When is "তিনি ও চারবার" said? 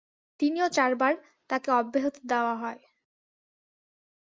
0.39-1.13